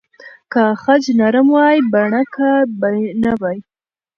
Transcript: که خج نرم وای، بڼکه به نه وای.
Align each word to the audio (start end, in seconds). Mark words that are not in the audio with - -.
که 0.51 0.63
خج 0.83 1.03
نرم 1.19 1.47
وای، 1.55 1.77
بڼکه 1.91 2.51
به 2.79 2.89
نه 3.23 3.33
وای. 3.41 3.57